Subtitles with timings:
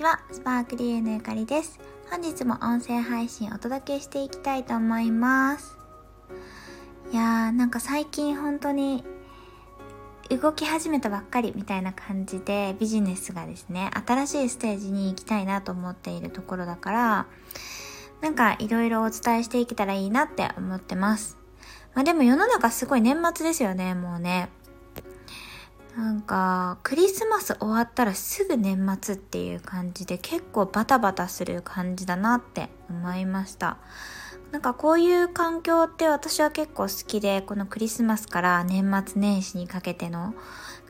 [0.00, 1.78] ちは、スパークリーのゆかりです。
[2.10, 5.76] 本日も音声配信お届けしていきたいと思います。
[7.12, 9.04] いやー、なんか最近本当に
[10.30, 17.26] 動き始めたばっかりみたいな感じでビジネスがですね、新しいステージに行きたいなと思っているところだから、
[18.22, 21.36] なんかいろいろお伝えしていけたらいいなって思ってます。
[21.94, 24.48] まあでも世の中すごい年末ですよね、もうね。
[25.96, 33.76] なんか、クリスマス終わったらすぐ年末っていう感じで結構バタバタする感じだなって思いました。
[34.52, 40.34] なんかこういう環境って私は結構好きで、このクリスマスから年末年始にかけての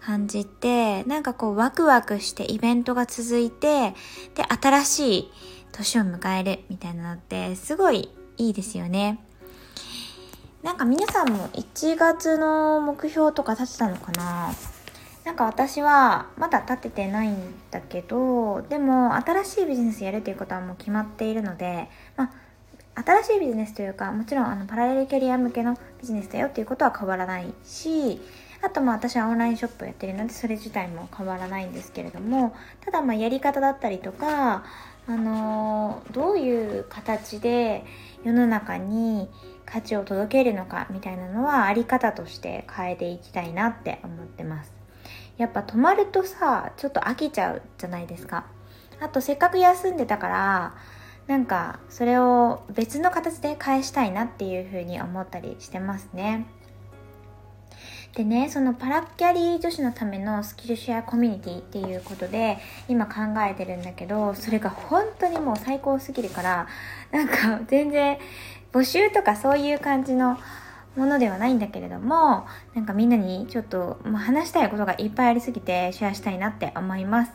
[0.00, 3.94] 感じって、なんかこうワクワクしてイベントが続いて、
[4.34, 5.32] で、新しい
[5.72, 9.24] 年を迎えるみたいなのってすごいいいですよね。
[10.62, 14.52] なんか皆さんも1月の目標とか立てたのかな？
[15.30, 17.36] なんか私はまだ立ててないん
[17.70, 22.32] だけど、でも新しいビジネスやるということはもう決まっているので、ま
[22.96, 28.20] あ、新しいビジネスというか、もちろんあのパラレルキャリア向けのビジネスだよっていうことは変わらないし、
[28.60, 34.64] あとまあ私はオンラインショップをやってるのでそれ自体も変わらないんですけれども、ただまやり方だったりとか、
[35.06, 37.84] あのー、どういう形で
[38.24, 39.28] 世の中に
[39.64, 44.79] 価値を届けるのかみたいなのはあり方として変えていきたいなって思ってます。
[45.40, 48.44] やっぱ泊まるとさちょっと飽きちゃうじゃないですか。
[49.00, 50.74] あとせっかく休んでたから
[51.26, 56.46] なんかそれを別の形で返したいなっていうふうに思ったりしてますね。
[58.14, 63.12] でねそのパラキャリー女子のためのスキルシェアコミュニティっていうことで今考
[63.48, 66.66] えてるんだけどそれが本当にもう最高すぎるから
[67.12, 68.18] なんか全然
[68.72, 70.36] 募集とかそういう感じの
[70.96, 77.32] ものではないんだけれども、なんかみんなにちょっと、ま、話したいことがいっぱいありすぎてシェアしたいなって思います。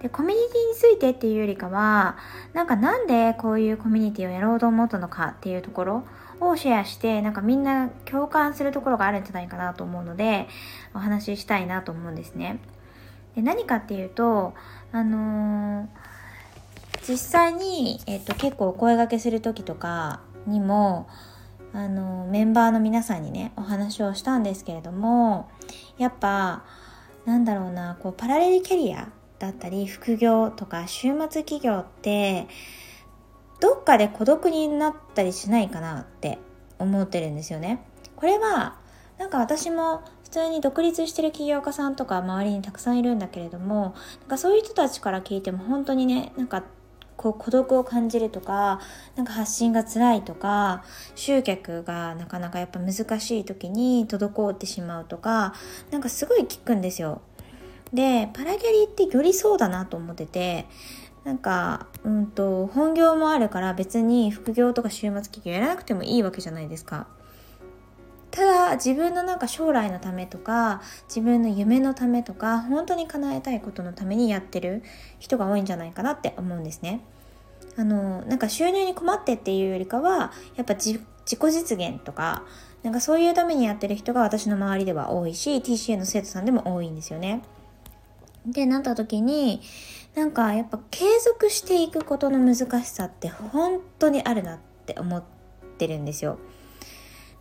[0.00, 2.16] で、コミュニティについてっていうよりかは、
[2.52, 6.04] なんかなんでこういうコミュニティをやろうと思ったのかっていうところ
[6.40, 10.48] をシェアして、なんかみんな共感するところがあるんじゃないかなと思うので、
[10.94, 12.58] お話ししたいなと思うんですね。
[13.34, 14.54] で、何かっていうと、
[14.92, 15.86] あのー、
[17.06, 21.06] 実際に、えっと、結構お声掛けする時とかにも、
[21.74, 25.50] あのメンバーの皆さんにねお話をしたんですけれども
[25.98, 26.64] やっぱ
[27.24, 29.08] なんだろうなこうパラレルキャリア
[29.40, 32.46] だったり副業とか週末企業って
[33.60, 36.38] どっかで孤独になったりしないかなって
[36.78, 37.84] 思ってるんですよね。
[38.14, 38.76] これは
[39.18, 46.64] なんか私も普通に独立してる起業家さんとか周りにたくさんいるんだけれどもなんかそういう人たちから聞いても本当にねなんか
[47.24, 48.80] こう孤独を感じるとか、
[49.16, 55.54] なんか発信が辛いとか、集客がなかなかやっぱ難しい時に滞ってしまうとか、
[55.90, 57.22] なんかすごい聞くんですよ。
[57.94, 60.66] で、パラギャリーってよりそうだなと思ってて、
[61.24, 67.06] なんか、うんと、本業もあるから別に副業とか週末企業やらなくてもいいわけじゃないですか。
[68.34, 74.82] ただ自分のなんか将来のためとか自分の夢のためとか本当に叶えたいことのためにやってる
[75.20, 77.00] 人が多いんじゃないかなって思うんですね。
[77.76, 82.42] あのなんか収入に困ってっていうよりかはやっぱ自己実現とか
[82.82, 87.42] なんかそういうためにやってる人が私の周りでは多いし TCA の生徒さんでも多いんですよね。
[88.46, 89.60] でなった時に
[90.16, 95.22] なんかやっぱ継続していくことの難しさって本当にあるなって思っ
[95.78, 96.38] てるんですよ。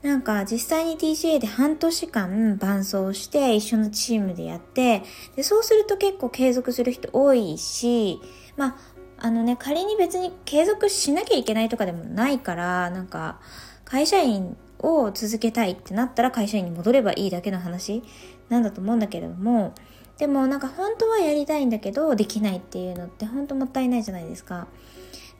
[0.03, 5.01] なんか実際に TCA で半年間伴走して一緒のチームでやって、
[5.35, 8.19] でそうすると結構継続する人多いし、
[8.57, 8.75] まあ、
[9.17, 13.39] あのね、仮に別に継続しなきゃいけないとかでもないから、なんか
[13.85, 18.03] 会社員を続けたいってなったら会社員に戻ればいいだけの話
[18.49, 19.73] なんだと思うんだけれども、
[20.17, 24.67] でもなんか本当はやりたいんだけどできないっていうのって本当もったいないじゃないですか。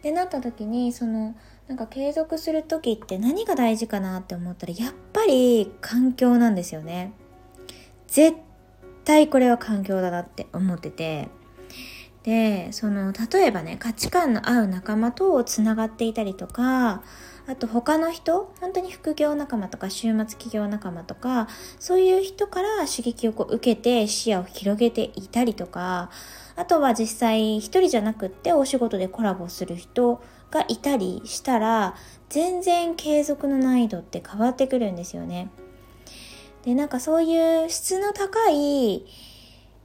[0.04, 1.34] ってなった時にその
[1.70, 7.14] なんか継続する時って何が大事かなって思ったらやっぱり環境なんですよね。
[8.08, 8.36] 絶
[9.06, 11.30] 対これは環境だなって思ってて。
[12.24, 17.02] で、その、例えばね、価値観の合う仲間とつながっていたりとか、
[17.46, 21.48] あと他の人、本当に副業仲間とか週末企業仲間とか、
[21.80, 26.10] そういう人から刺激をこう受けて視野を広げていたりとか、
[26.56, 31.96] あとは実際一人じゃなくってお仕事でコラボする人がいたりしたら
[32.30, 35.50] 全然継続の難易度って変わってくるんですよね。
[36.64, 39.06] でなんかそういう質の高い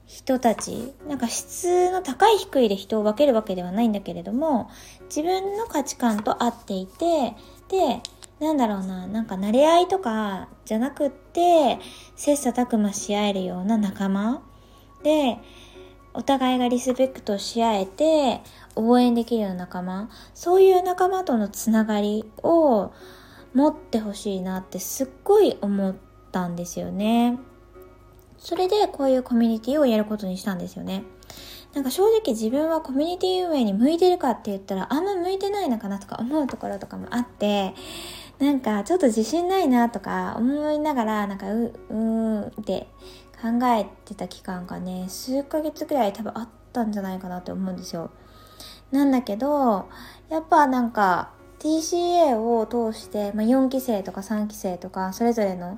[0.09, 4.71] 人たちなんか質の高い低いで人を分けるわけではないんだけれども
[5.03, 7.35] 自分の価値観と合っていて
[7.69, 8.01] で
[8.39, 11.77] なんだろうななんか慣れ合いとかじゃなくって
[12.15, 14.41] 切磋琢磨し合えるような仲間
[15.03, 15.37] で
[16.15, 18.41] お互いがリスペクトし合えて
[18.75, 22.91] 応援できるような仲間そういう仲間とのつながりを
[23.53, 25.95] 持ってほしいなってすっごい思っ
[26.31, 27.37] たんですよね。
[28.39, 31.03] それでこういうコミュニティをやることにしたんですよね。
[31.73, 37.75] なんか正直自分はコミュニティ運営に向いてるかって言ったらあんま向いてないのかなとか思うところとかもあって、
[38.39, 42.87] なんかちょっと自信ないなとか思いながらなんかう、うーんって
[43.41, 48.09] 考えてた期間がね、数ヶ月くらい多分あったんじゃないかなって思うんですよ。
[48.91, 49.87] なんだけど、
[50.29, 55.77] やっぱなんか TCA を通して、まあ、4期生とか3期生とかそれぞれの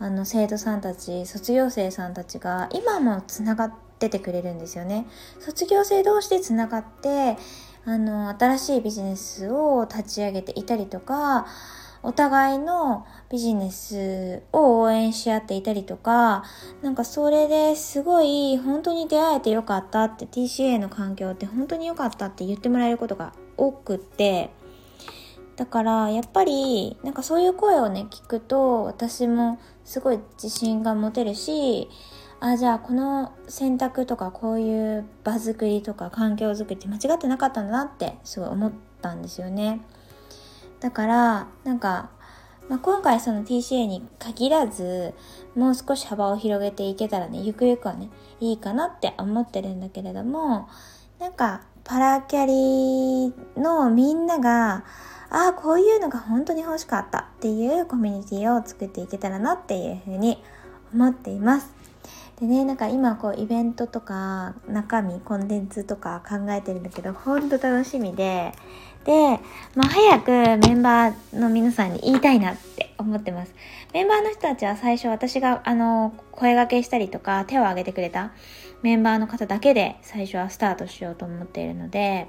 [0.00, 5.06] あの生徒さんたち卒業生さんたちが今もつながっててくれるんですよね。
[5.40, 7.36] 卒業生同士でつながって
[7.84, 11.46] あの新しいビジネスを立ち上げていたりとか
[12.02, 16.44] お互いのビジネスを応援し合っていたりとか、
[16.80, 24.50] なんかそれですごい本当に出会えてよかったって TCA の環境って本当に良かったって言ってもらえることが多くって、
[25.58, 31.88] だからやっぱりなんかそういう声をね聞くと私もすごい自信が持てるし
[32.38, 38.72] あじゃあこの選択とかこういう場作りとか環境づくりって間違ってなかったんだなってすごい思っ
[39.02, 39.80] たんですよね。
[40.78, 42.10] だからなんか、
[42.68, 45.12] まあ、今回その TCA に限らず
[45.56, 50.68] もう少し幅を広げていけたらねゆくゆくはねいいかなって思ってるんだけれども
[51.18, 54.84] なんかパラキャリーのみんなが
[55.30, 60.42] ああ、こういうのが本当に欲しかったっていうコミュニティを作っていけたらなっていうふうに
[60.94, 61.70] 思っています。
[62.40, 68.52] でね、なんか今こうイベントとか中身、コンテンツとか考えてるんだけど、ほんと楽しみで、
[69.04, 69.40] で、
[69.74, 73.54] まあ、早くメンバーの皆さんに言いたいなって思ってます。
[73.92, 78.32] メンバーの人たちは最初私があの、声掛けしたりとか手を挙げてくれた
[78.82, 82.28] メンバーの方だけで最初はスタートしようと思っているので、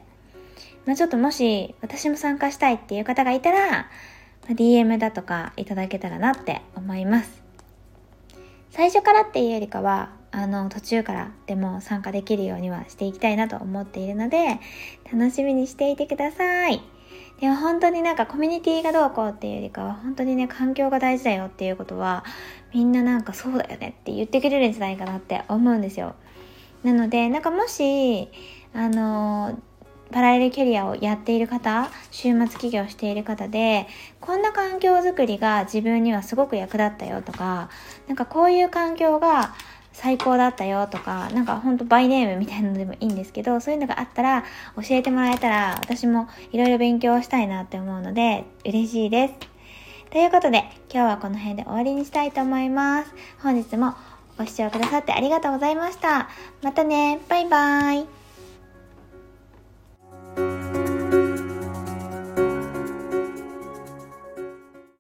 [0.86, 3.88] まあ、ちょっともし私も参加したいっていう方がいたら、ま
[4.50, 7.44] あ、DM だとかいただけたらなって思います。
[8.72, 14.60] 最初からっていうよりかは、あの、途中からでも参加できるようにはしていきたいなと思っているので、
[15.12, 16.82] 楽しみにしていてください。
[17.40, 22.24] でも本当になんかコミュニティがどうこうっていうよりかは、本当にね、環境が大事だよっていうことは、
[22.74, 26.16] みんななんかそうだよねって言ってくれるんじゃないかなって思うんですよ。
[26.84, 28.30] なので、なんかもし、
[28.74, 29.58] あの
[30.12, 33.88] パラレルキャリアをやっている方、週末起業している方で、
[34.20, 37.70] こんな環境づくりが自分にはすごく役立ったよとか、
[38.08, 39.54] なんかこういう環境が
[39.94, 44.44] 最高だったよとか、なんかほんとバイネームみたいなのでもいいんですけど、そういうのがあったら
[44.76, 49.34] 教えてもらえたら私もいろいろ勉強したいなって思うので嬉しいです。
[50.10, 53.14] ということで今日はこの辺で終わりにしたいと思います。
[53.44, 53.94] 本日も
[54.38, 56.30] ご視聴くださってありがとうございました。
[56.64, 58.19] またね、バイバーイ。